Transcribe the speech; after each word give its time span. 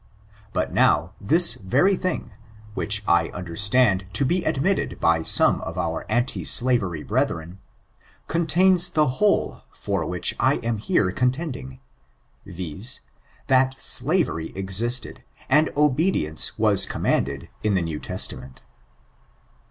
But 0.51 0.73
now, 0.73 1.13
tins 1.27 1.53
very 1.53 1.95
thing, 1.95 2.31
which 2.73 3.03
I 3.07 3.29
understand 3.35 4.07
to 4.13 4.25
be 4.25 4.43
admitted 4.43 4.99
by 4.99 5.21
some 5.21 5.61
of 5.61 5.77
our 5.77 6.07
anti 6.09 6.43
slavery 6.43 7.03
brethren, 7.03 7.59
contains 8.27 8.89
the 8.89 9.05
whole 9.21 9.61
for 9.69 10.03
whidi 10.05 10.33
I 10.39 10.55
am 10.63 10.79
here 10.79 11.11
contending, 11.11 11.81
viz: 12.47 13.01
that 13.45 13.79
slavery 13.79 14.51
existed, 14.55 15.23
and 15.47 15.69
obedience 15.77 16.57
was 16.57 16.87
commanded, 16.87 17.49
iti 17.61 17.75
the 17.75 17.83
New 17.83 17.99
Testament. 17.99 18.63